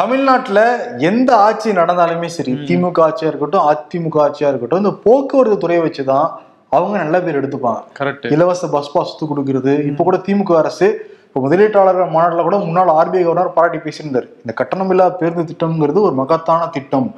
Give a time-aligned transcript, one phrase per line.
[0.00, 0.60] தமிழ்நாட்டுல
[1.08, 6.28] எந்த ஆட்சி நடந்தாலுமே சரி திமுக ஆட்சியா இருக்கட்டும் அதிமுக ஆட்சியா இருக்கட்டும் இந்த போக்குவரத்து துறையை வச்சுதான்
[6.76, 7.80] அவங்க நல்ல பேர் எடுத்துப்பாங்க.
[7.98, 9.72] கரெக்ட் இலவச பஸ் பாஸ் கொடுக்கறது.
[9.90, 10.88] இப்ப கூட திமுக அரசு
[11.26, 14.28] இப்போ முதலீட்டாளர் மாநாட்டில் கூட முன்னாள் ஆர்பிஐ கவர்னர் பாராட்டி பேசியிருந்தார்.
[14.42, 17.08] இந்த கட்டணமில்லா பேருந்து திட்டம்ங்கிறது ஒரு மகத்தான திட்டம்.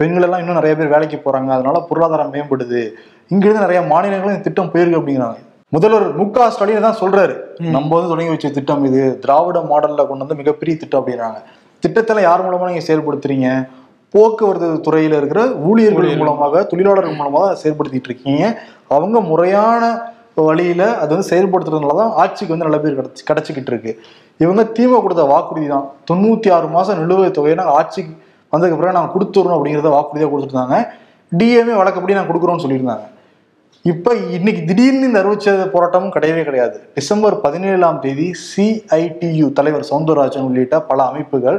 [0.00, 1.50] பெண்கள் எல்லாம் இன்னும் நிறைய பேர் வேலைக்கு போறாங்க.
[1.56, 2.82] அதனால பொருளாதாரம் மேம்படுது.
[3.32, 5.38] இங்கிருந்து நிறைய மாநிலங்களும் இந்த திட்டம் போயிருக்கு அப்படிங்கிறாங்க.
[5.68, 7.34] முதல்வர் மு க ஸ்டாலின் தான் சொல்றாரு.
[7.76, 9.02] நம்ம வந்து தொடங்கி வச்ச திட்டம் இது.
[9.26, 11.40] திராவிட மாடல்ல கொண்டு வந்து மிகப்பெரிய திட்டம் அப்படின்றாங்க
[11.84, 13.48] திட்டத்துல யார் மூலமா நீங்க செயல்படுத்துறீங்க?
[14.14, 18.42] போக்குவரத்து துறையில இருக்கிற ஊழியர்கள் மூலமாக தொழிலாளர்கள் மூலமாக செயல்படுத்திட்டு இருக்கீங்க.
[18.96, 19.84] அவங்க முறையான
[20.48, 23.92] வழியில அதை வந்து செயல்படுத்துறதுனால தான் ஆட்சிக்கு வந்து நல்ல பேர் கிடைச்சி கிடைச்சிக்கிட்டு இருக்கு.
[24.44, 25.86] இவங்க திமுக கொடுத்த வாக்குறுதி தான்.
[26.10, 28.12] தொண்ணூத்தி ஆறு மாசம் நிலுவைத் தொகையை நாங்கள் ஆட்சிக்கு
[28.52, 30.78] வந்ததுக்கு பிறகு நாங்கள் கொடுத்துறோம் அப்படிங்கிறத வாக்குறுதியாக கொடுத்துருந்தாங்க
[31.32, 33.04] டிஎம்ஏ வழக்கப்படி நாங்கள் கொடுக்குறோம்னு சொல்லியிருந்தாங்க.
[33.90, 36.76] இப்ப இன்னைக்கு திடீர்னு இந்த அறிவிச்ச போராட்டமும் கிடையவே கிடையாது.
[36.96, 41.58] டிசம்பர் பதினேழாம் தேதி சிஐடியு தலைவர் சவுந்தரராஜன் உள்ளிட்ட பல அமைப்புகள்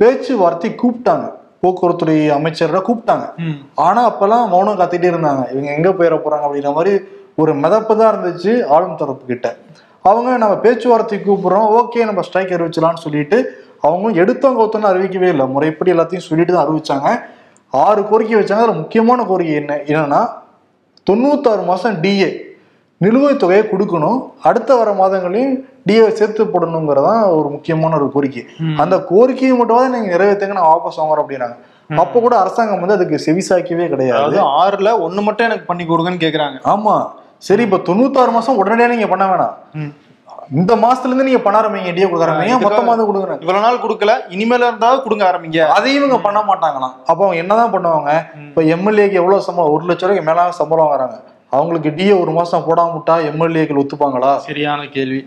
[0.00, 1.26] பேச்சுவார்த்தை கூப்பிட்டாங்க.
[1.62, 3.26] போக்குவரத்துறை அமைச்சரை கூப்பிட்டாங்க.
[3.86, 5.44] ஆனா அப்பெல்லாம் மௌனம் காத்துட்டே இருந்தாங்க.
[5.52, 6.94] இவங்க எங்க போயிட போறாங்க அப்படிங்கிற மாதிரி
[7.42, 9.46] ஒரு மிதப்பு தான் இருந்துச்சு ஆளும் தரப்பு கிட்ட.
[10.10, 11.68] அவங்க நம்ம பேச்சுவார்த்தை கூப்பிடுறோம்.
[11.80, 13.40] ஓகே நம்ம ஸ்ட்ரைக் அறிவிச்சலாம்னு சொல்லிட்டு
[13.80, 15.46] அவங்க எடுத்தவங்க ஒருத்தனும் அறிவிக்கவே இல்லை.
[15.56, 17.08] முறைப்படி எல்லாத்தையும் சொல்லிட்டு தான் அறிவிச்சாங்க.
[17.72, 18.62] ஆறு கோரிக்கை வச்சாங்க.
[18.64, 19.74] அதுல முக்கியமான கோரிக்கை என்ன?
[19.90, 20.22] என்னன்னா
[21.10, 22.42] தொண்ணூத்தாறு மாசம் டிஏ
[23.00, 24.30] நிலுவைத் தொகையை கொடுக்கணும்.
[24.42, 25.54] அடுத்த வர மாதங்களையும்
[25.88, 28.44] டிஏ சேர்த்து போடணுங்கிறதான் ஒரு முக்கியமான ஒரு கோரிக்கை.
[28.76, 31.56] அந்த கோரிக்கையை மட்டும் நீங்க நிறைவேற்றுங்க நான் வாபஸ் வாங்குறோம் அப்படின்னாங்க.
[31.96, 34.22] அப்ப கூட அரசாங்கம் வந்து அதுக்கு செவிசாய்க்கவே கிடையாது.
[34.40, 36.58] ஆறுல ஒண்ணு மட்டும் எனக்கு பண்ணி கொடுங்கன்னு கேக்குறாங்க.
[36.64, 37.06] ஆமா.
[37.38, 39.54] சரி இப்ப தொண்ணூத்தாறு மாசம் உடனடியா நீங்க பண்ண வேணாம்.
[40.60, 42.56] இந்த மாசத்துல இருந்து நீங்க பண்ண ஆரம்பிங்க டிஏ கொடுக்க ஆரம்பிங்க.
[42.64, 43.38] மொத்தமா வந்து கொடுக்குறேன்?
[43.44, 45.60] இவ்வளவு நாள் கொடுக்கல இனிமேல இருந்தாலும் கொடுங்க ஆரம்பிங்க.
[45.76, 46.94] அதையும் இவங்க பண்ண மாட்டாங்களாம்.
[47.10, 48.10] அப்போ அவங்க என்னதான் பண்ணுவாங்க?
[48.48, 49.72] இப்ப எம்எல்ஏக்கு எவ்வளவு சம்பளம்?
[49.76, 51.16] ஒரு லட்சம் ரூபாய்க்கு மேல சம்பளம் வாங்குறாங்க.
[51.56, 54.32] அவங்களுக்கு டிஏ ஒரு மாசம் போடாம விட்டா எம்எல்ஏக்கள் ஒத்துப்பாங்களா?
[54.50, 55.22] சரியான கேள்வி.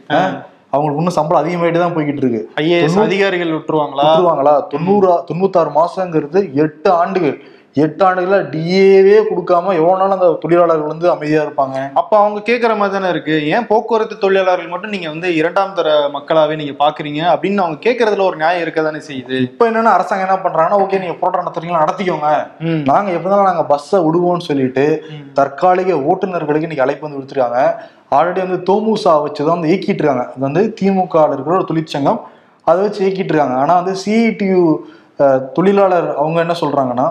[0.75, 2.41] அவங்களுக்கு இன்னும் சம்பளம் அதிகமாயிட்டு தான் போய்கிட்டு இருக்கு.
[2.61, 4.03] ஐஏஎஸ் அதிகாரிகள் விட்டுருவாங்களா?
[4.05, 4.55] விட்டுருவாங்களா?
[4.73, 7.37] தொண்ணூறு தொண்ணூத்தாறு மாசங்கிறது எட்டு ஆண்டுகள்.
[7.75, 11.91] எட்டு ஆண்டுகளா டிஏவே கொடுக்காம எவ்வளவு நாள் அந்த தொழிலாளர்கள் வந்து அமைதியா இருப்பாங்க?
[11.93, 13.47] அப்ப அவங்க கேக்குற மாதிரி தானே இருக்கு.
[13.47, 17.21] ஏன் போக்குவரத்து தொழிலாளர்கள் மட்டும் நீங்க வந்து இரண்டாம் தர மக்களாவே நீங்க பாக்குறீங்க?
[17.33, 19.41] அப்படின்னு அவங்க கேக்குறதுல ஒரு நியாயம் இருக்க தானே செய்யுது.
[19.41, 22.47] இப்ப என்னன்னா அரசாங்கம் என்ன பண்றாங்கன்னா ஓகே நீங்க போராட்டம் நடத்துறீங்களா நடத்திக்கோங்க.
[22.59, 22.81] ம்.
[22.85, 25.03] நாங்க எப்படினாலும் நாங்க பஸ்ஸை விடுவோம்னு சொல்லிட்டு
[25.33, 27.61] தற்காலிக ஓட்டுநர்களுக்கு இன்னைக்கு அழைப்பு வந்து விடுத்துருக்காங்க.
[28.11, 30.23] ஆல்ரெடி வந்து தோமுசா வச்சு தான் வந்து இயக்கிட்டு இருக்காங்க.
[30.23, 32.19] அது வந்து திமுக இருக்கிற ஒரு தொழிற்சங்கம்.
[32.63, 33.55] அதை வச்சு இயக்கிட்டு இருக்காங்க.
[33.55, 34.75] ஆனா வந்து சிஐடியு
[35.53, 37.05] தொழிலாளர் அவங்க என்ன சொல்றாங்கன்னா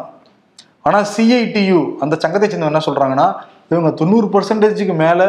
[0.87, 3.29] ஆனா சிஐடியு அந்த சங்கத்தை சேர்ந்தவங்க என்ன சொல்றாங்கன்னா
[3.73, 5.21] இவங்க தொண்ணூறு பர்சன்டேஜுக்கு மேல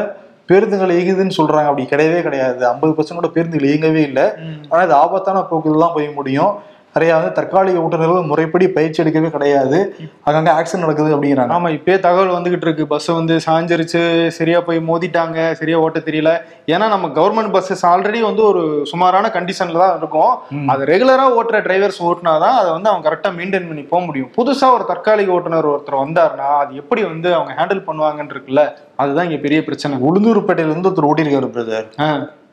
[0.50, 1.69] பேருந்துகள் இயங்குதுன்னு சொல்றாங்க.
[1.69, 2.62] அப்படி கிடையவே கிடையாது.
[2.73, 4.25] ஐம்பது பர்சன்ட் கூட பேருந்துகள் இயங்கவே இல்லை.
[4.69, 6.53] ஆனா இது ஆபத்தான போக்குல தான் போய் முடியும்.
[6.96, 9.80] நிறைய வந்து தற்காலிக ஓட்டுநர்கள் முறைப்படி பயிற்சி எடுக்கவே கிடையாது.
[10.28, 11.53] அங்கங்க ஆக்சிடென்ட் நடக்குது அப்படிங்கிறாங்க.
[11.58, 12.88] ஆமா இப்பயே தகவல் வந்துகிட்டு இருக்கு.
[12.94, 14.02] பஸ் வந்து சாஞ்சிருச்சு
[14.38, 16.31] சரியா போய் மோதிட்டாங்க சரியா ஓட்ட தெரியல.
[16.74, 20.34] ஏன்னா நம்ம கவர்மெண்ட் பஸ்ஸஸ் ஆல்ரெடி வந்து ஒரு சுமாரான கண்டிஷன்ல தான் இருக்கும்.
[20.74, 24.31] அது ரெகுலரா ஓட்டுற டிரைவர்ஸ் ஓட்டினாதான் அதை வந்து அவங்க கரெக்டா மெயின்டைன் பண்ணி போக முடியும்.
[24.40, 28.64] புதுசா ஒரு தற்காலிக ஓட்டுநர் ஒருத்தர் வந்தாருன்னா அது எப்படி வந்து அவங்க ஹேண்டில் பண்ணுவாங்கன்னு இருக்குல்ல
[29.04, 30.02] அதுதான் இங்க பெரிய பிரச்சனை.
[30.09, 31.88] உளுந்தூர்பேட்டையில இருந்து ஒருத்தர் ஓட்டியிருக்காரு பிரதர்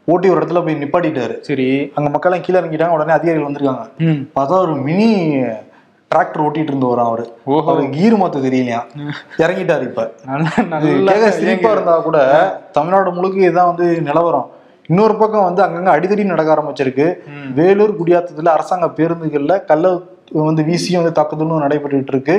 [0.04, 1.34] ஓட்டி ஒரு இடத்துல போய் நிப்பாட்டிட்டாரு.
[1.40, 1.66] சரி.
[1.94, 3.84] அங்க மக்கள் எல்லாம் கீழே இறங்கிட்டாங்க உடனே அதிகாரிகள் வந்திருக்காங்க.
[4.36, 5.08] பார்த்தா ஒரு மினி
[6.10, 7.24] டிராக்டர் ஓட்டிட்டு இருந்து அவரு.
[7.68, 8.80] அவருக்கு கீர் மாத்த தெரியலையா?
[9.44, 10.02] இறங்கிட்டாரு இப்ப.
[10.72, 12.18] நல்ல சிரிப்பா இருந்தா கூட
[12.72, 14.50] தமிழ்நாடு முழுக்க இதான் வந்து நிலவரம்.
[14.88, 17.06] இன்னொரு பக்கம் வந்து அங்கங்க அடிதடி நடக்க ஆரம்பிச்சிருக்கு.
[17.54, 19.92] வேலூர் குடியாத்தத்துல அரசாங்க பேருந்துகள்ல கள்ள
[20.42, 22.34] வந்து வீசியும் வந்து தாக்குதலும் நடைபெற்றுட்டு இருக்கு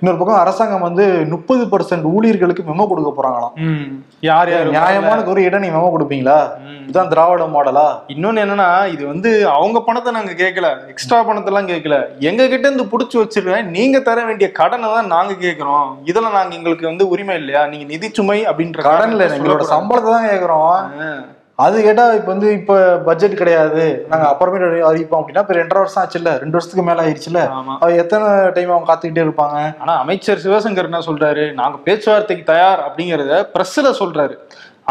[0.00, 3.54] இன்னொரு பக்கம் அரசாங்கம் வந்து முப்பது பர்சன்ட் ஊழியர்களுக்கு மெமோ கொடுக்க போறாங்களாம்.
[4.28, 4.72] யார் யார்?
[4.76, 6.38] நியாயமான ஒரு இடம் நீ மெமோ கொடுப்பீங்களா.
[6.82, 7.86] இதுதான் திராவிட மாடலா?
[8.14, 11.96] இன்னொன்னு என்னன்னா இது வந்து அவங்க பணத்தை நாங்க கேட்கல எக்ஸ்ட்ரா பணத்தை எல்லாம் கேட்கல
[12.30, 13.70] எங்க கிட்ட இருந்து புடிச்சு வச்சிருக்கேன்.
[13.76, 15.88] நீங்க தர வேண்டிய கடனை தான் நாங்க கேக்குறோம்.
[16.04, 17.66] இதுல நாங்க எங்களுக்கு வந்து உரிமை இல்லையா?
[17.66, 19.64] நீங்க நிதி சுமை அப்படின்ற கடன்ல காரணத்தை எங்களோட.
[19.74, 20.72] சம்பளத்தை தான் கேக்குறோம்.
[21.00, 21.10] ஆ.
[21.58, 22.74] அது கேட்டா இப்ப வந்து இப்ப
[23.06, 23.84] பட்ஜெட் கிடையாது.
[24.08, 26.32] நாங்க அப்புறமேட்டு அறிவிப்போம் அப்படின்னா இப்ப ரெண்டரை வருஷம் ஆச்சுல்ல?
[26.42, 27.40] ரெண்டு வருஷத்துக்கு மேல ஆயிடுச்சுல
[27.80, 29.56] அவ எத்தனை டைம் அவங்க காத்துக்கிட்டே இருப்பாங்க?
[29.78, 31.44] ஆனா அமைச்சர் சிவசங்கர் என்ன சொல்றாரு?
[31.60, 34.36] நாங்க பேச்சுவார்த்தைக்கு தயார் அப்படிங்கறத பிரஸ்ல சொல்றாரு.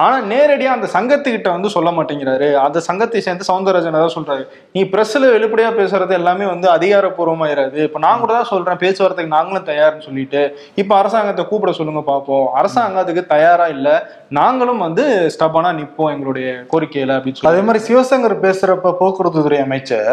[0.04, 2.54] ஆனா நேரடியா அந்த சங்கத்துக்கிட்ட வந்து சொல்ல மாட்டேங்கிறாரு.
[2.66, 4.44] அந்த சங்கத்தை சேர்ந்து சவுந்தரராஜன் தான் சொல்றாரு.
[4.72, 7.78] நீ பிரஸ்ல வெளிப்படையா பேசுறது எல்லாமே வந்து அதிகாரப்பூர்வமாயிராது.
[7.88, 10.42] இப்ப நான் கூட தான் சொல்றேன் பேச்சுவார்த்தைக்கு நாங்களும் தயார்னு சொல்லிட்டு.
[10.76, 12.48] இப்ப அரசாங்கத்தை கூப்பிட சொல்லுங்க பாப்போம்.
[12.54, 13.88] அரசாங்கம் அதுக்கு தயாரா இல்ல.
[14.30, 15.06] நாங்களும் வந்து
[15.36, 20.12] ஸ்டபானா நிப்போம் எங்களுடைய கோரிக்கையில அப்படின்னு அதே சொல்லி மாதிரி சிவசங்கர் பேசுறப்ப போக்குவரத்து துறை அமைச்சர்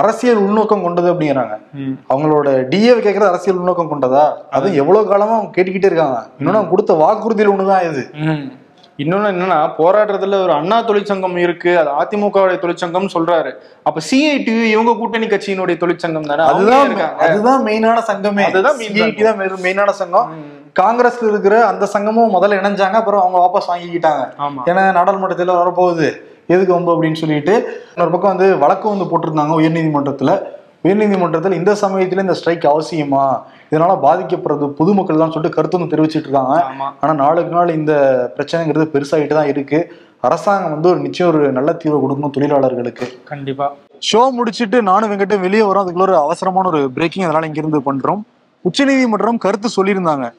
[0.00, 1.54] அரசியல் உள்நோக்கம் கொண்டது அப்படிங்கிறாங்க.
[2.12, 4.24] அவங்களோட டிஏ கேட்கறது அரசியல் உள்நோக்கம் கொண்டதா?
[4.56, 6.18] அது எவ்வளவு காலமா அவங்க கேட்டுக்கிட்டே இருக்காங்க.
[6.40, 8.04] இன்னொன்னு கொடுத்த வாக்குறுதியில் ஒண்ணுதான் இது.
[8.98, 13.52] இன்னொன்னு என்னன்னா போராட்டத்துல ஒரு அண்ணா தொழிற்சங்கம் இருக்கு அது அதிமுகவுடைய தொழிற்சங்கம்னு சொல்றாரு.
[13.82, 16.42] அப்ப சிஐடி இவங்க கூட்டணி கட்சியினுடைய தொழிற்சங்கம் தானே?
[16.42, 16.92] அதுதான்
[17.26, 18.44] அதுதான் மெயினான சங்கமே.
[18.44, 18.78] அதுதான்
[19.22, 20.28] தான் மெயினான சங்கம்.
[20.80, 24.22] காங்கிரஸ்ல இருக்கிற அந்த சங்கமும் முதல்ல இணைஞ்சாங்க அப்புறம் அவங்க வாபஸ் வாங்கிக்கிட்டாங்க.
[24.66, 26.10] ஏன்னா நாடாளுமன்றத்தில் வரப்போகுது.
[26.46, 27.54] எதுக்கு வம்பு அப்படின்னு சொல்லிட்டு
[27.94, 30.32] இன்னொரு பக்கம் வந்து வழக்கு வந்து போட்டிருந்தாங்க உயர்நீதிமன்றத்துல.
[30.84, 33.40] உயர்நீதிமன்றத்தில் இந்த சமயத்துல இந்த ஸ்ட்ரைக் அவசியமா?
[33.70, 36.64] இதனால பாதிக்கப்படுறது பொதுமக்கள் தான் சொல்லிட்டு கருத்து வந்து தெரிவிச்சிட்டு இருக்காங்க.
[37.00, 37.92] ஆனா நாளுக்கு நாள் இந்த
[38.36, 39.92] பிரச்சனைங்கிறது பெருசாகிட்டு தான் இருக்கு.
[40.20, 43.20] அரசாங்கம் வந்து ஒரு நிச்சயம் ஒரு நல்ல தீர்வு கொடுக்கணும் தொழிலாளர்களுக்கு.
[43.24, 43.72] கண்டிப்பா.
[44.12, 45.84] ஷோ முடிச்சிட்டு நானும் வெங்கட்டும் வெளியே வரோம்.
[45.84, 48.22] அதுக்குள்ள ஒரு அவசரமான ஒரு பிரேக்கிங் அதனால இங்கிருந்து பண்றோம்.
[48.60, 50.30] உச்சநீதிமன்றம் கருத்து சொல்லியிருந்தாங்க.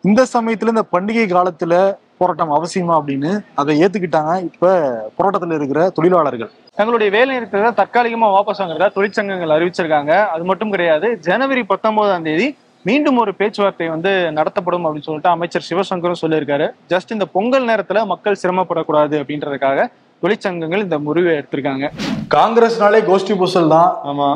[0.00, 4.42] இந்த சமயத்துல இந்த பண்டிகை காலத்துல போராட்டம் அவசியமா அப்படின்னு அதை ஏத்துக்கிட்டாங்க.
[4.42, 6.50] இப்ப போராட்டத்துல இருக்கிற தொழிலாளர்கள்.
[6.78, 10.12] தங்களுடைய வேலை நிறுத்தத்தை தற்காலிகமா வாபஸ் வாங்குறதா தொழிற்சங்கங்கள் அறிவிச்சிருக்காங்க.
[10.34, 12.46] அது மட்டும் கிடையாது ஜனவரி பத்தொன்பதாம் தேதி
[12.88, 16.66] மீண்டும் ஒரு பேச்சுவார்த்தை வந்து நடத்தப்படும் அப்படின்னு சொல்லிட்டு அமைச்சர் சிவசங்கரும் சொல்லியிருக்காரு.
[16.92, 19.86] ஜஸ்ட் இந்த பொங்கல் நேரத்துல மக்கள் சிரமப்படக்கூடாது அப்படின்றதுக்காக
[20.22, 21.88] தொழிற்சங்கங்கள் இந்த முடிவை எடுத்திருக்காங்க.
[22.34, 23.90] காங்கிரஸ்னாலே கோஷ்டி பூசல் தான்.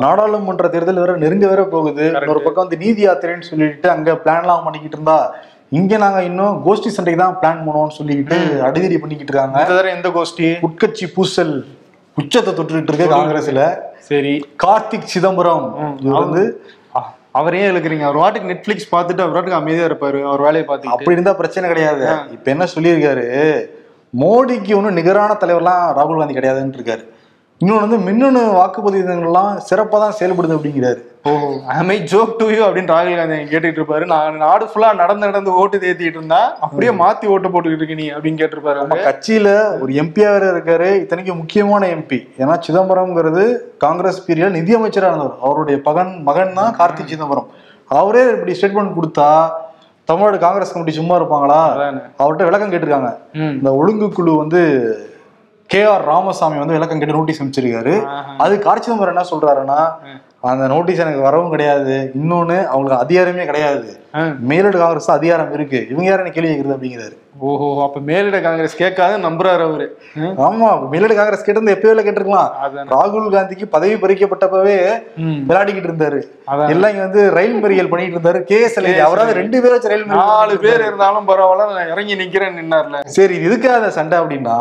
[0.05, 2.07] நாடாளுமன்ற தேர்தல் வேற நெருங்க வேற போகுது.
[2.33, 5.17] ஒரு பக்கம் வந்து நீதி யாத்திரைன்னு சொல்லிட்டு அங்க பிளான் எல்லாம் பண்ணிக்கிட்டு இருந்தா.
[5.79, 8.37] இங்க நாங்க இன்னும் கோஷ்டி சண்டைக்கு தான் பிளான் பண்ணுவோம்னு சொல்லிக்கிட்டு
[8.69, 9.87] அடிதடி பண்ணிக்கிட்டு இருக்காங்க.
[9.95, 10.49] எந்த கோஷ்டி?
[10.69, 11.55] உட்கட்சி பூசல்.
[12.17, 13.61] உச்சத்தை தொட்டுக்கிட்டு இருக்கு காங்கிரஸ்ல
[14.09, 14.33] சரி.
[14.63, 15.67] கார்த்திக் சிதம்பரம்
[16.23, 16.43] வந்து
[17.39, 21.33] அவரே எழுக்கிறீங்க அவர் வாட்டுக்கு நெட்ஃபிளிக்ஸ் பார்த்துட்டு அவர் வாட்டுக்கு அமைதியா இருப்பாரு அவர் வேலையை பார்த்துட்டு அப்படி இருந்தா
[21.39, 22.03] பிரச்சனை கிடையாது.
[22.35, 23.25] இப்ப என்ன சொல்லியிருக்காரு?
[24.13, 27.03] மோடிக்கு ஒன்றும் நிகரான தலைவர்லாம் ராகுல் காந்தி கிடையாதுன்னு இருக்காரு.
[27.61, 29.17] இன்னொன்று வந்து மின்னணு வாக்குப்பதிவு
[29.69, 31.01] சிறப்பாக தான் செயல்படுது அப்படிங்கிறாரு.
[31.25, 31.49] ஓஹோ
[31.93, 34.05] ஐ ஜோக் டு யூ அப்படின்னு ராகுல் காந்தி கேட்டுட்டு இருப்பாரு.
[34.13, 38.39] நான் நாடு ஃபுல்லா நடந்து நடந்து ஓட்டு தேத்திட்டு இருந்தா அப்படியே மாத்தி ஓட்டு போட்டுக்கிட்டு இருக்க நீ அப்படின்னு
[38.41, 38.97] கேட்டிருப்பாரு நம்ம.
[39.07, 39.49] கட்சியில
[39.83, 40.89] ஒரு எம்பியா வேற இருக்காரு.
[41.03, 43.43] இத்தனைக்கு முக்கியமான எம்பி ஏன்னா சிதம்பரம்ங்கிறது
[43.85, 45.37] காங்கிரஸ் பீரியட் நிதியமைச்சரா இருந்தவர்.
[45.45, 47.47] அவருடைய பகன் மகன் தான் கார்த்திக் சிதம்பரம்.
[47.99, 49.29] அவரே இப்படி ஸ்டேட்மெண்ட் கொடுத்தா
[50.09, 51.61] தமிழ்நாடு காங்கிரஸ் கமிட்டி சும்மா இருப்பாங்களா.
[52.21, 53.11] அவர்கிட்ட விளக்கம் கேட்டிருக்காங்க.
[53.55, 54.61] இந்த ஒழுங்கு குழு வந்து
[55.69, 57.93] கே ஆர் ராமசாமி வந்து விளக்கம் கேட்டு நோட்டீஸ் அனுப்பிச்சிருக்காரு.
[58.15, 58.33] ஆஹா.
[58.45, 59.79] அது கார்த்தி சிதம்பரம் என்ன சொல்றாருன்னா
[60.51, 63.89] அந்த நோட்டீஸ் எனக்கு வரவும் கிடையாது இன்னொன்னு அவங்களுக்கு அதிகாரமே கிடையாது.
[64.49, 67.15] மேலிட காங்கிரஸ் அதிகாரம் இருக்கு இவங்க யாரும் கேள்வி கேட்கறது அப்படிங்கிறாரு
[67.49, 69.85] ஓஹோ அப்ப மேலிட காங்கிரஸ் கேட்காது நம்புறாரு அவரு.
[70.47, 72.51] ஆமா மேலிட காங்கிரஸ் கேட்டிருந்தா எப்பயோ கேட்டிருக்கலாம்.
[72.93, 74.75] ராகுல் காந்திக்கு பதவி பறிக்கப்பட்டப்பவே.
[75.47, 76.19] விளையாடிக்கிட்டு இருந்தாரு.
[76.73, 80.85] எல்லாம் இங்க வந்து ரயில் மறியல் பண்ணிட்டு இருந்தாரு கே எஸ் அவராவது ரெண்டு பேரும் ரயில் நாலு பேர்
[80.89, 83.01] இருந்தாலும் பரவாயில்ல நான் இறங்கி நிக்கிறேன் நின்னார்ல.
[83.17, 84.59] சரி இது எதுக்காக சண்டை அப்படின்னா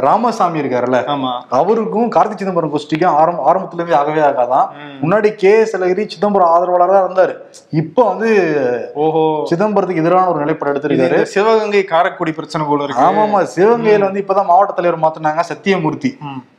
[0.00, 1.42] ராமசாமி இருக்காருல்ல ஆமா.
[1.50, 4.66] அவருக்கும் கார்த்தி சிதம்பரம் கோஷ்டிக்கும் ஆரம்ப ஆரம்பத்துல இருந்து ஆகவே ஆகாதான்.
[5.02, 7.34] முன்னாடி கே எஸ் அழகிரி சிதம்பரம் ஆதரவாளராக தான் இருந்தாரு.
[7.70, 8.30] இப்போ வந்து
[8.94, 9.44] ஓஹோ.
[9.50, 11.22] சிதம்பரத்துக்கு எதிரான ஒரு நிலைப்பாடு எடுத்திருக்காரு.
[11.22, 13.02] சிவகங்கை காரக்குடி பிரச்சனை போல இருக்கு.
[13.02, 16.12] ஆமாமா சிவகங்கையில வந்து இப்பதான் மாவட்ட தலைவர் மாத்தினாங்க சத்தியமூர்த்தி.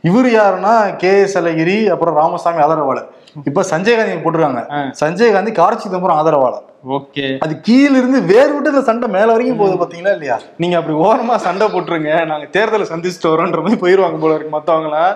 [0.10, 3.10] இவர் யாருன்னா கே எஸ் அழகிரி அப்புறம் ராமசாமி ஆதரவாளர்.
[3.50, 4.62] இப்ப சஞ்சய் காந்தி போட்டிருக்காங்க.
[5.02, 6.66] சஞ்சய் காந்தி கார்த்தி சிதம்பரம் ஆதரவாளர்.
[6.96, 7.26] ஓகே.
[7.44, 10.38] அது கீழ இருந்து வேறு விட்டு இந்த சண்டை மேல வரைக்கும் போகுது பாத்தீங்களா இல்லையா?
[10.62, 12.12] நீங்க அப்படி ஓரமா சண்டை போட்டுருங்க.
[12.26, 15.12] நாங்க தேர்தலை சந்திச்சுட்டு வரோன்ற மாதிரி போயிருவாங்க போல இருக்கு மத்தவங்க எல்லாம்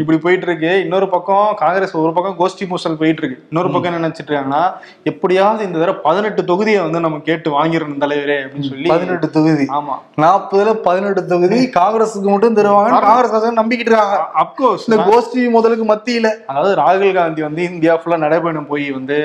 [0.00, 4.02] இப்படி போயிட்டு இருக்கு இன்னொரு பக்கம் காங்கிரஸ் ஒரு பக்கம் கோஷ்டி பூசல் போயிட்டு இருக்கு இன்னொரு பக்கம் என்ன
[4.04, 4.62] நினைச்சிட்டு இருக்காங்கன்னா
[5.02, 9.66] எப்படியாவது இந்த தடவை பதினெட்டு தொகுதியை வந்து நம்ம கேட்டு வாங்கிடணும் தலைவரே அப்படின்னு சொல்லி பதினெட்டு தொகுதி.
[9.78, 9.96] ஆமா.
[10.24, 14.09] நாற்பதுல பதினெட்டு தொகுதி காங்கிரஸுக்கு மட்டும் தருவாங்க காங்கிரஸ் நம்பிக்கிட்டு இருக்காங்க.
[14.42, 19.18] அப்கோர்ஸ் இந்த கோஷ்டி முதலுக்கு மத்தியில அதாவது ராகுல் காந்தி வந்து இந்தியா ஃபுல்லா நடைபயணம் போய் வந்து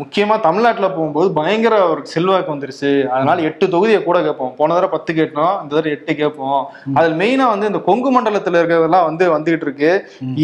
[0.00, 2.92] முக்கியமா தமிழ்நாட்டுல போகும்போது பயங்கர ஒரு செல்வாக்கு வந்துருச்சு.
[3.14, 4.54] அதனால எட்டு தொகுதியை கூட கேட்போம்.
[4.60, 6.60] போன தடவை பத்து கேட்டோம் இந்த தடவை எட்டு கேட்போம்.
[6.98, 9.92] அதில் மெயினா வந்து இந்த கொங்கு மண்டலத்துல இருக்கிறதெல்லாம் வந்து வந்துகிட்டு இருக்கு.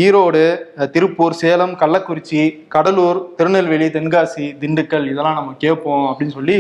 [0.04, 0.44] ஈரோடு
[0.96, 2.42] திருப்பூர் சேலம் கள்ளக்குறிச்சி
[2.76, 6.58] கடலூர் திருநெல்வேலி தென்காசி திண்டுக்கல் இதெல்லாம் நம்ம கேட்போம் அப்படின்னு சொல்லி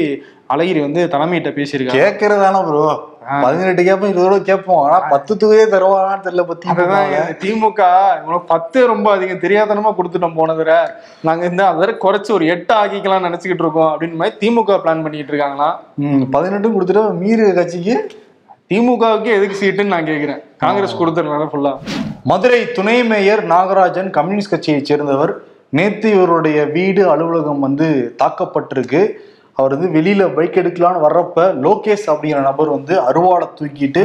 [0.54, 2.84] அழகிரி வந்து தலைமையிட்ட பேசியிருக்காங்க கேட்கறதான ப்ரோ
[3.42, 4.82] பதினெட்டு கேட்போம் இருபது ரூபா கேட்போம்.
[4.84, 7.10] ஆனா பத்து தொகுதியே தருவாங்கன்னு தெரியல பத்தி அதுதான்
[7.42, 7.80] திமுக
[8.48, 10.78] பத்து ரொம்ப அதிகம் தெரியாதனமா கொடுத்துட்டோம் போன தடவை
[11.20, 15.76] நாங்க இந்த அதை குறைச்சு ஒரு எட்டு ஆக்கிக்கலாம் நினைச்சுக்கிட்டு இருக்கோம் அப்படின்னு மாதிரி திமுக பிளான் பண்ணிட்டு இருக்காங்களாம்
[16.04, 17.96] ம், பதினெட்டும் கொடுத்துட்டு மீறி கட்சிக்கு?
[18.70, 20.40] திமுகவுக்கு எதுக்கு சீட்டுன்னு நான் கேக்குறேன்.
[20.56, 21.72] காங்கிரஸ் கொடுத்துருந்தாங்க ஃபுல்லா
[22.24, 25.32] மதுரை துணை மேயர் நாகராஜன் கம்யூனிஸ்ட் கட்சியைச் சேர்ந்தவர்.
[25.72, 27.88] நேத்து இவருடைய வீடு அலுவலகம் வந்து
[28.22, 29.02] தாக்கப்பட்டிருக்கு.
[29.60, 34.02] அவர் வந்து வெளியில பைக் எடுக்கலான்னு வர்றப்ப லோகேஷ் அப்படிங்கிற நபர் வந்து அருவாளை தூக்கிட்டு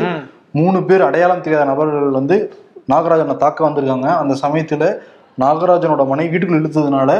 [0.56, 2.36] மூணு பேர் அடையாளம் தெரியாத நபர்கள் வந்து
[2.90, 4.10] நாகராஜனை தாக்க வந்திருக்காங்க.
[4.22, 4.84] அந்த சமயத்துல
[5.38, 7.12] நாகராஜனோட மனைவி வீட்டுக்குள்ள இழுத்ததுனால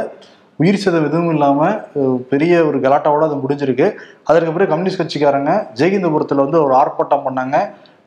[0.58, 1.60] உயிர் சேதம் எதுவும் இல்லாம
[1.96, 3.86] அஹ், பெரிய ஒரு கலாட்டாவோட அது முடிஞ்சிருக்கு.
[4.26, 7.56] அதற்கு பிறகு கம்யூனிஸ்ட் கட்சிக்காரங்க ஜெயகிந்தபுரத்துல வந்து ஒரு ஆர்ப்பாட்டம் பண்ணாங்க.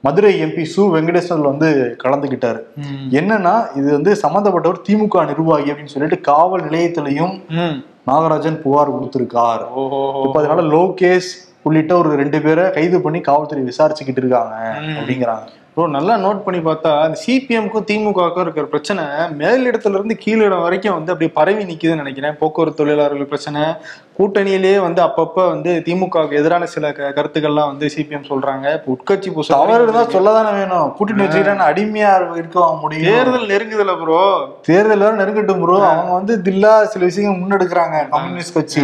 [0.04, 1.70] மதுரை எம்பி சு வெங்கடேசன் அதுல வந்து
[2.04, 2.60] கலந்துக்கிட்டாரு
[3.18, 7.34] என்னன்னா இது வந்து சம்பந்தப்பட்டவர் திமுக நிர்வாகி அப்படின்னு சொல்லிட்டு காவல் நிலையத்திலையும்
[8.10, 9.64] நாகராஜன் புகார் கொடுத்திருக்கார்.
[10.26, 11.32] இப்ப அதனால லோகேஷ்
[11.68, 14.56] உள்ளிட்ட ஒரு ரெண்டு பேரை கைது பண்ணி காவல்துறை விசாரிச்சுக்கிட்டு இருக்காங்க
[15.00, 15.48] அப்படிங்கிறாங்க.
[15.80, 19.04] ப்ரோ நல்லா நோட் பண்ணி பார்த்தா அந்த சிபிஎம்க்கும் திமுகவுக்கும் இருக்கிற பிரச்சனை
[19.42, 22.36] மேலிடத்துல இருந்து கீழிடம் வரைக்கும் வந்து அப்படியே பரவி நிக்குதுன்னு நினைக்கிறேன்.
[22.40, 23.62] போக்குவரத்து தொழிலாளர்கள் பிரச்சனை
[24.18, 28.66] கூட்டணியிலேயே வந்து அப்பப்ப வந்து திமுகவுக்கு எதிரான சில கருத்துக்கள்லாம் வந்து சிபிஎம் சொல்றாங்க.
[28.78, 30.90] இப்போ உட்கட்சி பூசல் தவறு இருந்தா சொல்லதானே வேணும்.
[30.98, 33.08] கூட்டணி வச்சுக்கிட்டா அடிமையா இருக்க முடியும்.
[33.12, 34.20] தேர்தல் நெருங்குதுல ப்ரோ
[34.70, 38.04] தேர்தல் நெருங்கட்டும் ப்ரோ அவங்க வந்து தில்லா சில விஷயங்கள் முன்னெடுக்கிறாங்க.
[38.18, 38.84] கம்யூனிஸ்ட் கட்சி.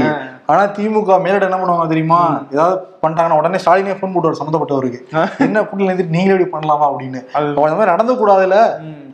[0.49, 2.19] ஆனா திமுக மேலிடம் என்ன பண்ணுவாங்க தெரியுமா?
[2.55, 4.99] ஏதாவது பண்ணிட்டாங்கன்னா உடனே ஸ்டாலினே ஃபோன் போட்டுவார் சம்மந்தப்பட்டவருக்கு.
[5.45, 7.19] என்ன கூட்டில இருந்து நீங்களே இப்படி பண்ணலாமா அப்படின்னு.
[7.39, 8.57] அந்த மாதிரி நடந்து கூடாதுல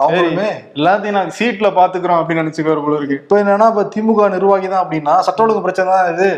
[0.04, 3.20] அவங்களுமே எல்லாத்தையும் நான் சீட்ல பாத்துக்கிறோம் அப்படின்னு நினைச்சுக்கிற போல இருக்கு.
[3.24, 6.30] இப்ப என்னன்னா இப்ப திமுக நிர்வாகி தான் அப்படின்னா சட்ட ஒழுங்கு பிரச்சனை தான் இது.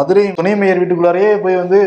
[0.00, 1.80] மதுரை துணை மேயர் வீட்டுக்குள்ளாரே போய் வந்து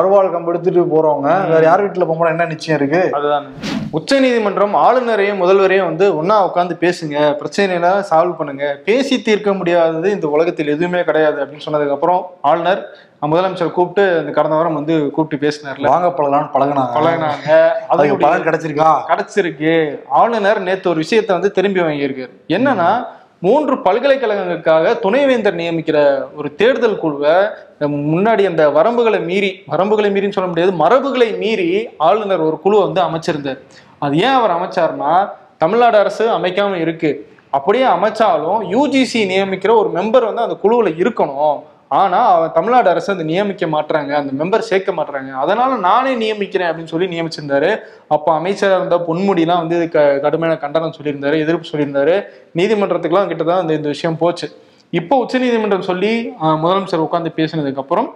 [0.00, 3.02] அருவாள் கம்பு எடுத்துட்டு போறவங்க வேற யார் வீட்டுல போகும்போது என்ன நிச்சயம் இருக்கு?
[3.20, 3.48] அதுதான்.
[3.92, 8.80] உச்ச நீதிமன்றம் ஆளுநரையும் முதல்வரையும் வந்து ஒண்ணா உட்காந்து பேசுங்க பிரச்சனைகளை சால்வ் பண்ணுங்க.
[8.84, 12.82] பேசி தீர்க்க முடியாதது இந்த உலகத்தில் எதுவுமே கிடையாது அப்படின்னு சொன்னதுக்கு அப்புறம் ஆளுநர்
[13.22, 15.86] முதலமைச்சர் கூப்பிட்டு இந்த கடந்த வாரம் வந்து கூப்பிட்டு பேசினார்ல.
[15.86, 16.94] வாங்க பழகலாம்னு பழகினாங்க.
[16.94, 17.48] பழகினாங்க.
[17.88, 18.92] அதுக்கு அது பலன் கிடைச்சிருக்கா?
[19.08, 20.00] கிடைச்சிருக்கு.
[20.08, 22.30] ஆளுநர் நேத்து ஒரு விஷயத்தை வந்து திரும்பி வாங்கியிருக்காரு.
[22.48, 23.04] என்னன்னா
[23.44, 25.98] மூன்று பல்கலைக்கழகங்களுக்காக துணைவேந்தர் நியமிக்கிற
[26.36, 27.34] ஒரு தேர்தல் குழுவை
[27.80, 33.58] முன்னாடி அந்த வரம்புகளை மீறி வரம்புகளை மீறின்னு சொல்ல முடியாது மரபுகளை மீறி ஆளுநர் ஒரு குழு வந்து அமைச்சிருந்தார்.
[33.98, 37.10] அது ஏன் அவர் அமைச்சார்னா தமிழ்நாடு அரசு அமைக்காம இருக்கு.
[37.50, 41.56] அப்படியே அமைச்சாலும் யூஜிசி நியமிக்கிற ஒரு மெம்பர் வந்து அந்த குழுவில் இருக்கணும்.
[41.98, 46.92] ஆனால் அவன் தமிழ்நாடு அரசு அந்த நியமிக்க மாட்டுறாங்க அந்த மெம்பர் சேர்க்க மாட்டுறாங்க அதனால நானே நியமிக்கிறேன் அப்படின்னு
[46.92, 47.70] சொல்லி நியமிச்சிருந்தாரு.
[48.14, 52.14] அப்போ அமைச்சராக இருந்த பொன்முடிலாம் வந்து க கடுமையான கண்டனம் சொல்லியிருந்தாரு எதிர்ப்பு சொல்லியிருந்தாரு.
[52.60, 54.48] நீதிமன்றத்துக்குலாம் கிட்ட தான் இந்த இந்த விஷயம் போச்சு.
[55.00, 56.12] இப்போ உச்சநீதிமன்றம் சொல்லி
[56.62, 58.08] முதலமைச்சர் உட்காந்து பேசினதுக்கப்புறம்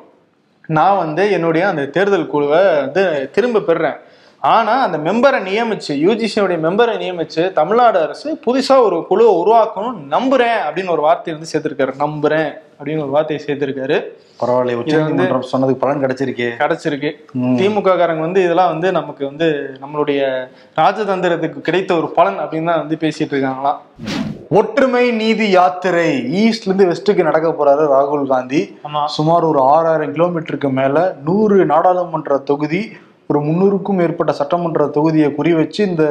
[0.77, 3.03] நான் வந்து என்னுடைய அந்த தேர்தல் குழுவை வந்து
[3.37, 3.99] திரும்ப பெறுறேன்.
[4.53, 10.91] ஆனா அந்த மெம்பரை நியமிச்சு யூஜிசியோடைய மெம்பரை நியமிச்சு தமிழ்நாடு அரசு புதுசா ஒரு குழுவை உருவாக்கணும் நம்புறேன் அப்படின்னு
[10.91, 11.93] ஒரு வார்த்தையை வந்து சேர்த்திருக்காரு.
[11.99, 13.97] நம்புறேன் அப்படின்னு ஒரு வார்த்தையை சேர்த்திருக்காரு.
[14.41, 16.49] பரவாயில்ல உச்ச நீதிமன்றம் சொன்னதுக்கு பலன் கிடைச்சிருக்கே.
[16.63, 17.11] கிடைச்சிருக்கு.
[17.61, 19.49] திமுக காரங்க வந்து இதெல்லாம் வந்து நமக்கு வந்து
[19.83, 20.21] நம்மளுடைய
[20.81, 23.81] ராஜதந்திரத்துக்கு கிடைத்த ஒரு பலன் அப்படின்னு தான் வந்து பேசிட்டு இருக்காங்களாம்
[24.51, 26.09] ஒற்றுமை நீதி யாத்திரை
[26.43, 28.61] ஈஸ்ட்ல இருந்து வெஸ்ட்டுக்கு நடக்க போறாரு ராகுல் காந்தி.
[29.05, 32.83] சுமார் ஒரு ஆறாயிரம் கிலோமீட்டருக்கு மேல நூறு நாடாளுமன்ற தொகுதி
[33.31, 36.05] ஒரு முன்னூறுக்கும் மேற்பட்ட சட்டமன்ற தொகுதியை குறி வச்சு இந்த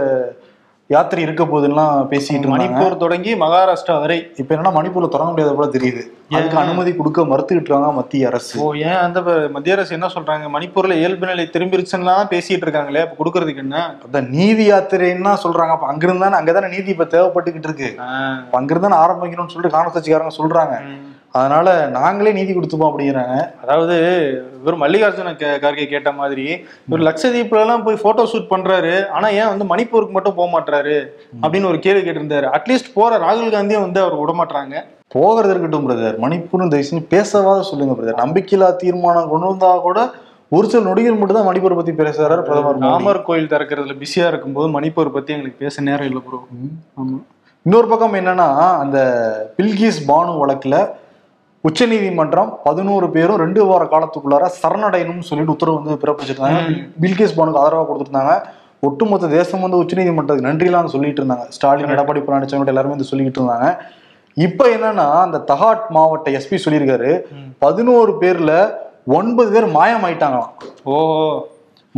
[0.89, 4.17] யாத்திரை இருக்க போகுதுலாம் பேசிட்டு மணிப்பூர் தொடங்கி மகாராஷ்டிரா வரை.
[4.41, 6.01] இப்ப என்னன்னா மணிப்பூர்ல தொடங்க முடியாத போல தெரியுது.
[6.38, 8.55] அதுக்கு அனுமதி கொடுக்க மறுத்துக்கிட்டு இருக்காங்க மத்திய அரசு.
[8.63, 9.22] ஓ ஏன் அந்த
[9.55, 10.48] மத்திய அரசு என்ன சொல்றாங்க?
[10.55, 13.77] மணிப்பூர்ல இயல்பு நிலை திரும்பிருச்சுன்னா பேசிட்டு இருக்காங்களே அப்ப கொடுக்கறதுக்கு என்ன?
[14.08, 15.75] அதான் நீதி யாத்திரைன்னா சொல்றாங்க.
[15.77, 17.91] அப்ப அங்கிருந்தானே அங்கதானே நீதி இப்ப தேவைப்பட்டுக்கிட்டு இருக்கு.
[18.60, 20.77] அங்கிருந்தானே ஆரம்பிக்கணும்னு சொல்லிட்டு காங்கிரஸ் கட்சிக்காரங்க சொல்றாங்க.
[21.33, 23.95] அதனால நாங்களே நீதி கொடுத்துப்போம் அப்படிங்கிறாங்க அதாவது
[24.57, 26.45] இவர் மல்லிகார்ஜுன கே- கார்கே கேட்ட மாதிரி
[26.87, 28.91] இவர் லட்சதீப்ல எல்லாம் போய் போட்டோ ஷூட் பண்றாரு.
[29.13, 30.97] ஆனா ஏன் வந்து மணிப்பூருக்கு மட்டும் போக மாட்டாரு
[31.41, 32.47] அப்படின்னு ஒரு கேள்வி கேட்டிருந்தாரு.
[32.55, 34.75] அட்லீஸ்ட் போற ராகுல் காந்தியும் வந்து அவர் விட மாட்டாங்க
[35.11, 39.99] போகிறது இருக்கட்டும் பிரதர் மணிப்பூர்னு தயவு செஞ்சு பேசவாத சொல்லுங்க பிரதர் நம்பிக்கையில்லா தீர்மானம் கொண்டு வந்தா கூட
[40.51, 42.79] ஒரு சில நொடிகள் மட்டும் தான் மணிப்பூரை பத்தி பேசுறாரு பிரதமர்.
[42.85, 46.39] ராமர் கோயில் திறக்கிறதுல பிஸியா இருக்கும்போது மணிப்பூர் பத்தி எங்களுக்கு பேச நேரம் இல்லை ப்ரோ
[46.97, 47.17] ஆமா.
[47.65, 48.47] இன்னொரு பக்கம் என்னன்னா
[48.81, 48.97] அந்த
[49.57, 50.77] பில்கிஸ் பானு வழக்குல
[51.63, 56.86] உச்சநீதிமன்றம் பதினோரு பேரும் ரெண்டு வார காலத்துக்குள்ளார சரணடையணும்னு சொல்லிட்டு உத்தரவு வந்து பிறப்பிச்சிருந்தாங்க.
[57.01, 58.43] பில்கிஸ் பானுக்கு ஆதரவா கொடுத்துருந்தாங்க.
[58.79, 63.77] ஒட்டுமொத்த தேசம் வந்து உச்சநீதிமன்றத்துக்கு நன்றிலாம் சொல்லிட்டு இருந்தாங்க ஸ்டாலின் எடப்பாடி பழனிசாமி எல்லாருமே வந்து சொல்லிட்டு இருந்தாங்க.
[64.34, 67.20] இப்ப என்னன்னா அந்த தகாட் மாவட்ட எஸ்பி சொல்லியிருக்காரு.
[67.60, 68.74] பதினோரு பேர்ல
[69.05, 70.50] ஒன்பது பேர் மாயமாயிட்டாங்களாம்.
[70.84, 71.46] ஓ.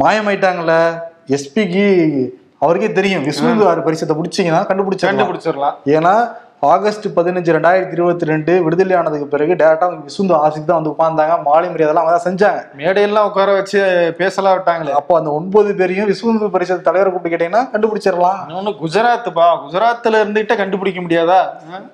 [0.02, 1.02] மாயமாயிட்டாங்கல்ல?
[1.28, 2.30] எஸ்பிக்கு
[2.60, 3.24] அவருக்கே தெரியும்.
[3.24, 5.74] விஸ்வந்து பரிசத்தை பிடிச்சீங்கன்னா கண்டுபிடிச்சாங்க கண்டுபிடிச்சிடலாம்.
[5.86, 11.44] ஏன்னா ஆகஸ்ட் பதினஞ்சு ரெண்டாயிரத்தி இருபத்தி ரெண்டு விடுதலை ஆனதுக்கு பிறகு டேரக்டா விசுந்து ஆசிக்கு தான் வந்து உட்கார்ந்தாங்க.
[11.44, 12.60] மாலை மரியாதைலாம் அவங்க தான் செஞ்சாங்க.
[12.78, 14.90] மேடையெல்லாம் உட்கார வச்சு பேசலாம் விட்டாங்களே.
[14.90, 18.40] அப்போ அந்த ஒன்பது பேரையும் விசுந்து பரிஷத் தலைவரை கூப்பிட்டு கேட்டீங்கன்னா கண்டுபிடிச்சிடலாம்.
[18.48, 19.48] இன்னொன்னு குஜராத்துப்பா.
[19.66, 21.40] குஜராத்ல இருந்துகிட்ட கண்டுபிடிக்க முடியாதா?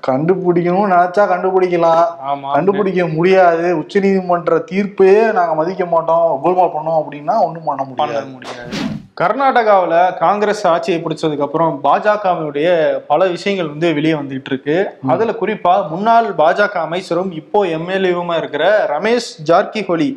[0.07, 2.05] கண்டுபிடிக்கணும்னு நினைச்சா கண்டுபிடிக்கலாம்.
[2.31, 2.51] ஆமா.
[2.53, 3.77] கண்டுபிடிக்க முடியாது.
[3.77, 6.39] உச்சநீதிமன்ற தீர்ப்பையே நாங்க மதிக்க மாட்டோம்.
[6.43, 8.25] கோல்மால் பண்ணோம் அப்படின்னா பண்ண பண்ண முடியாது.
[8.25, 8.80] முடியாது.
[9.21, 12.67] கர்நாடகாவுல காங்கிரஸ் ஆட்சியை பிடிச்சதுக்கு அப்புறம் பாஜகவினுடைய
[13.09, 14.77] பல விஷயங்கள் வந்து வெளியே வந்துகிட்டு இருக்கு.
[15.13, 20.09] அதுல குறிப்பா முன்னாள் பாஜக அமைச்சரும் இப்போ எம்எல்ஏவுமா இருக்கிற ரமேஷ் ஜார்கிஹொலி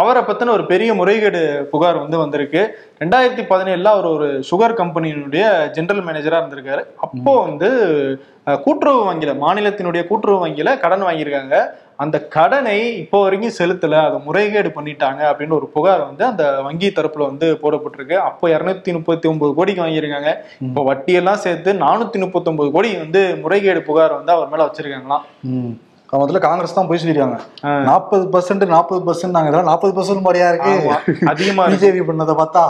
[0.00, 1.40] அவரை பத்தின ஒரு பெரிய முறைகேடு
[1.72, 2.60] புகார் வந்து வந்திருக்கு.
[3.02, 6.82] ரெண்டாயிரத்தி பதினேழுல அவர் ஒரு சுகர் கம்பெனியினுடைய ஜெனரல் மேனேஜரா இருந்திருக்காரு.
[7.06, 7.70] அப்போ வந்து
[8.66, 11.56] கூட்டுறவு வங்கியில மாநிலத்தினுடைய கூட்டுறவு வங்கியில கடன் வாங்கியிருக்காங்க.
[12.02, 17.28] அந்த கடனை இப்போ வரைக்கும் செலுத்தல அதை முறைகேடு பண்ணிட்டாங்க அப்படின்னு ஒரு புகார் வந்து அந்த வங்கி தரப்புல
[17.30, 18.16] வந்து போடப்பட்டிருக்கு.
[18.28, 20.32] அப்போ இருநூத்தி முப்பத்தி ஒன்பது கோடிக்கு வாங்கியிருக்காங்க.
[20.68, 25.24] இப்போ வட்டியெல்லாம் சேர்த்து நானூத்தி முப்பத்தி ஒன்பது கோடி வந்து முறைகேடு புகார் வந்து அவர் மேல வச்சிருக்காங்களாம்.
[26.20, 27.36] முதல்ல காங்கிரஸ் தான் போய் சொல்லிருக்காங்க.
[27.90, 30.72] நாற்பது பர்சன்ட் நாற்பது பர்சன்ட் நாங்க இதெல்லாம் நாற்பது பர்சன்ட் மாதிரியா இருக்கு?
[31.32, 31.64] அதிகமா.
[31.74, 32.64] பிஜேபி பண்ணதை பார்த்தா.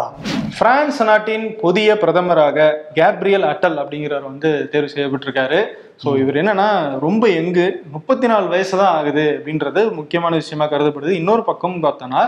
[0.58, 5.60] பிரான்ஸ் நாட்டின் புதிய பிரதமராக கேப்ரியல் அட்டல் அப்படிங்கிறவர் வந்து தேர்வு செய்யப்பட்டிருக்காரு.
[6.02, 6.68] ஸோ இவர் என்னன்னா
[7.04, 11.12] ரொம்ப எங்கு முப்பத்தி நாலு வயசு தான் ஆகுது அப்படின்றது முக்கியமான விஷயமா கருதப்படுது.
[11.20, 12.22] இன்னொரு பக்கம் பார்த்தோன்னா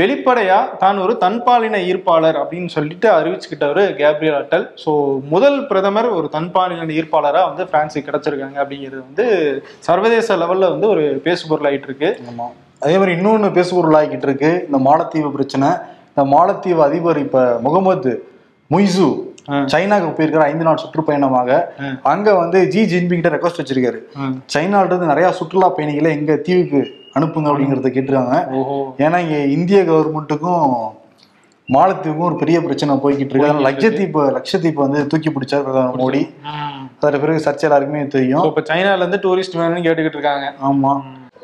[0.00, 4.66] வெளிப்படையா தான் ஒரு தன்பாலின ஈர்ப்பாளர் அப்படின்னு சொல்லிட்டு அறிவிச்சுக்கிட்டவர் கேப்ரியல் அட்டல்.
[4.84, 4.92] ஸோ
[5.34, 9.26] முதல் பிரதமர் ஒரு தன்பாலின ஈர்ப்பாளராக வந்து பிரான்ஸுக்கு கிடைச்சிருக்காங்க அப்படிங்கிறது வந்து
[9.88, 12.10] சர்வதேச லெவல்ல வந்து ஒரு பேசுபொருள் ஆகிட்டு இருக்கு
[12.84, 15.70] அதே மாதிரி இன்னொன்று பேசுபொருள் ஆகிட்டு இருக்கு இந்த மாலத்தீவு பிரச்சனை.
[16.10, 18.12] இந்த மாலத்தீவு அதிபர் இப்போ முகமது
[18.70, 19.06] முய்சு
[19.72, 21.60] சைனாக்கு போயிருக்கிற ஐந்து நாள் சுற்றுப்பயணமாக.
[22.12, 24.00] அங்க வந்து ஜி ஜின்பிங் கிட்ட ரெக்வஸ்ட் வச்சிருக்காரு.
[24.54, 26.82] சைனால இருந்து நிறைய சுற்றுலா பயணிகளை எங்க தீவுக்கு
[27.18, 28.36] அனுப்புங்க அப்படிங்கறத கேட்டிருக்காங்க.
[29.06, 30.68] ஏன்னா இங்க இந்திய கவர்மெண்ட்டுக்கும்
[31.74, 33.48] மாலத்தீவுக்கும் ஒரு பெரிய பிரச்சனை போய்கிட்டு இருக்கு.
[33.50, 36.22] அதனால லட்சத்தீவு லட்சத்தீவு வந்து தூக்கி பிடிச்சார் பிரதமர் மோடி.
[37.00, 38.46] அதற்கு பிறகு சர்ச்சை எல்லாருக்குமே தெரியும்.
[38.50, 40.48] இப்போ சைனால இருந்து டூரிஸ்ட் வேணும்னு கேட்டுக்கிட்டு இருக்காங்க.
[40.70, 40.92] ஆமா.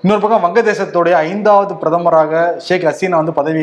[0.05, 3.63] இன்னொரு பக்கம் வங்கதேசத்துடைய ஐந்தாவது பிரதமராக ஷேக் ஹசீனா வந்து பதவி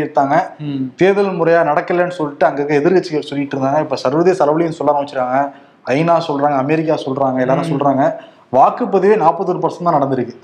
[0.66, 0.84] ம்.
[1.00, 3.80] தேர்தல் முறையா நடக்கலன்னு சொல்லிட்டு அங்க எதிர்கட்சிகள் சொல்லிட்டு இருந்தாங்க.
[3.82, 5.40] இப்ப சர்வதேச அளவுலையும் சொல்ல ஆரம்பிச்சிருக்காங்க
[5.94, 8.04] ஐநா சொல்றாங்க அமெரிக்கா சொல்றாங்க எல்லாரும் சொல்றாங்க.
[8.54, 10.36] வாக்குப்பதிவே நாற்பத்தொரு பர்சன்ட் தான் நடந்திருக்கு.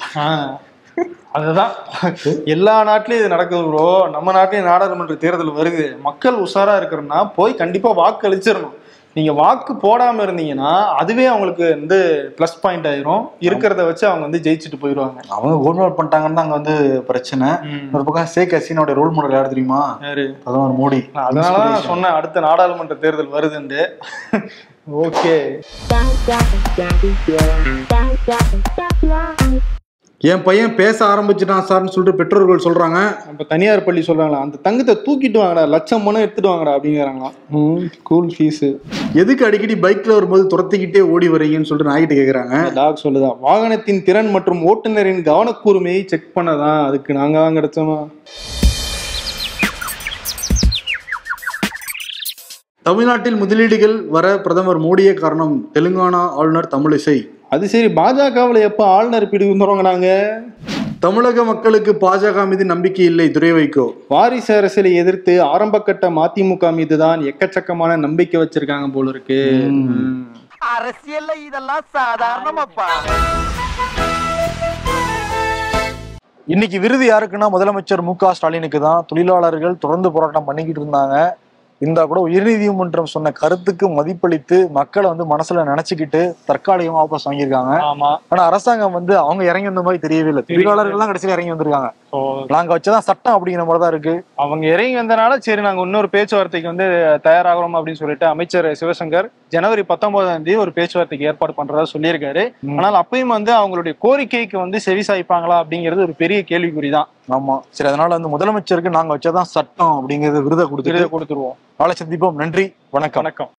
[1.38, 1.72] அதுதான்.
[2.56, 5.86] எல்லா நாட்டிலயும் இது நடக்குது ப்ரோ நம்ம நாட்டிலயும் நாடாளுமன்ற தேர்தல் வருது.
[6.02, 8.76] மக்கள் உஷாரா இருக்கிறன்னா போய் கண்டிப்பா வாக்கு அளிச்சிடணும்
[9.16, 11.98] நீங்க வாக்கு போடாம இருந்தீங்கன்னா அதுவே அவங்களுக்கு வந்து
[12.38, 16.76] ப்ளஸ் பாயிண்ட் ஆயிரும் இருக்கிறத வச்சு அவங்க வந்து ஜெயிச்சுட்டு போயிடுவாங்க அவங்க கோல்மால் பண்ணிட்டாங்கன்னு தான் அங்க வந்து
[17.10, 17.50] பிரச்சனை
[17.94, 22.16] ஒரு பக்கம் ஷேக் ஹசீனாவுடைய ரோல் மாடல் யார் தெரியுமா யாரு பிரதமர் மோடி நான் அதனால தான் சொன்னேன்
[22.16, 23.82] அடுத்த நாடாளுமன்ற தேர்தல் வருதுண்டு
[25.00, 25.38] ஓகே
[30.32, 33.00] என் பையன் பேச ஆரம்பிச்சிட்டான் சார்னு சொல்லிட்டு பெற்றோர்கள் சொல்றாங்க.
[33.32, 34.38] இப்ப தனியார் பள்ளி சொல்றாங்களா?
[34.46, 38.70] அந்த தங்கத்தை தூக்கிட்டு வாங்கடா லட்சம் பணம் எடுத்துட்டு வாங்கடா அப்படிங்கிறாங்களாம் ஸ்கூல் ஃபீஸு
[39.22, 42.56] எதுக்கு அடிக்கடி பைக்ல வரும்போது துரத்திக்கிட்டே ஓடி வரீங்கன்னு சொல்லிட்டு நாய்கிட்ட கேக்குறாங்க.
[42.80, 48.00] டாக் சொல்லுதான் வாகனத்தின் திறன் மற்றும் ஓட்டுநரின் கவனக்கூர்மையை செக் பண்ணதான் அதுக்கு நாங்க தான் கிடைச்சோமா?
[52.86, 57.20] தமிழ்நாட்டில் முதலீடுகள் வர பிரதமர் மோடியே காரணம் தெலுங்கானா ஆளுநர் தமிழிசை.
[57.54, 60.08] அது சரி பாஜகவுல எப்ப ஆளுநர் பிடிவு தொடங்கினாங்க?
[61.04, 63.86] தமிழக மக்களுக்கு பாஜக மீது நம்பிக்கை இல்லை துரை வைகோ.
[64.14, 69.42] வாரிசு அரசியலை எதிர்த்து ஆரம்ப கட்ட மதிமுக மீது தான் எக்கச்சக்கமான நம்பிக்கை வச்சிருக்காங்க போல இருக்கு.
[70.76, 72.90] அரசியல்ல இதெல்லாம் சாதாரணமாப்பா.
[76.54, 79.04] இன்னைக்கு விருது யாருக்குன்னா முதலமைச்சர் மு க ஸ்டாலினுக்கு தான்.
[79.10, 81.18] தொழிலாளர்கள் தொடர்ந்து போராட்டம் பண்ணிக்கிட்டு இருந்தாங்க.
[81.84, 87.74] இருந்தா கூட உயர்நீதிமன்றம் சொன்ன கருத்துக்கு மதிப்பளித்து மக்களை வந்து மனசுல நினைச்சுக்கிட்டு தற்காலிகமா வாபஸ் வாங்கியிருக்காங்க.
[87.92, 88.12] ஆமா.
[88.30, 90.44] ஆனா அரசாங்கம் வந்து அவங்க இறங்கி வந்த மாதிரி தெரியவே இல்லை.
[90.48, 91.90] தொழிலாளர்கள் எல்லாம் கடைசியில இறங்கி வந்திருக்காங்க.
[92.48, 94.26] நாங்க வச்சதான் சட்டம் அப்படிங்கிற மாதிரி தான் இருக்கு.
[94.36, 96.88] அவங்க இறங்கி வந்தனால சரி நாங்க இன்னொரு பேச்சுவார்த்தைக்கு வந்து
[97.24, 102.44] தயாராகிறோம் அப்படின்னு சொல்லிட்டு அமைச்சர் சிவசங்கர் ஜனவரி பத்தொன்பதாம் தேதி ஒரு பேச்சுவார்த்தைக்கு ஏற்பாடு பண்றதா சொல்லியிருக்காரு.
[102.80, 107.10] ஆனால் அப்பயும் வந்து அவங்களுடைய கோரிக்கைக்கு வந்து செவி சாய்ப்பாங்களா அப்படிங்கிறது ஒரு பெரிய கேள்விக்குறிதான்.
[107.30, 107.60] ஆமா.
[107.70, 111.56] சரி அதனால வந்து முதலமைச்சருக்கு நாங்க வச்சதான் சட்டம் அப்படிங்கறது விருதை கொடுத்துட்டு விருதை கொடுத்துருவோம்.
[111.78, 112.34] நாளை சந்திப்போம்.
[112.34, 112.74] நன்றி.
[112.90, 113.24] வணக்கம்.
[113.24, 113.50] வணக்கம்.